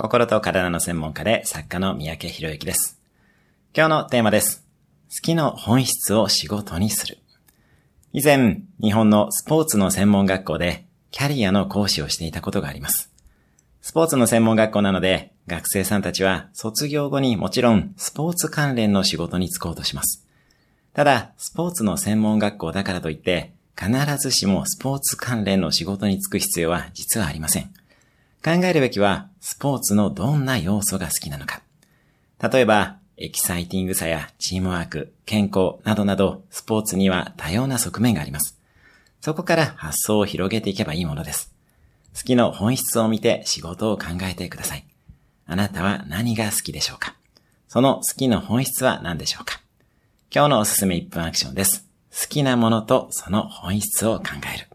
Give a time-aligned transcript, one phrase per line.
[0.00, 3.00] 心と体の専門家で作家の三宅博之です。
[3.76, 4.64] 今日のテーマです。
[5.10, 7.18] 好きの本質を仕事にする。
[8.12, 13.10] 以前、日本のスポーツの専門学校でキャリアの講師をしていたことがあります。
[13.82, 20.24] スポーツの専門学校なので、学生さんたちは卒業後にもちろんスポーツ関連の仕事に就こうとします。
[20.92, 27.72] ただ、スポーツの専門学校だからといって、必ずしもスポーツ関連の仕事に就く必要は実はありません。
[28.44, 31.62] 考えるべきは、スポーツのどんな要素が好きなのか。
[32.40, 38.58] 例えば、エキサイティングさやチームワーク、健康などなど、スポーツには多様な側面があります。
[39.20, 41.52] そこから発想を広げていけばいいものです。
[42.14, 44.84] 好きの本質を見て仕事を考えてください。
[45.46, 47.16] あなたは何が好きでしょうか
[47.66, 49.60] その好きの本質は何でしょうか
[50.32, 51.86] 今日のおすすめ1分アクションです。
[52.10, 54.67] 好きなものとその本質を考える。